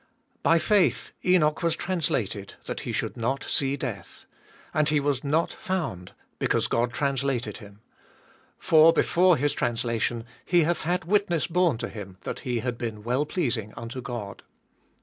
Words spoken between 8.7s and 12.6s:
before his translation he hath had witness borne to Mm that